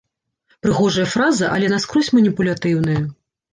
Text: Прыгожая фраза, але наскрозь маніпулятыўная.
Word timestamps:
Прыгожая 0.65 1.05
фраза, 1.17 1.45
але 1.59 1.71
наскрозь 1.75 2.11
маніпулятыўная. 2.19 2.99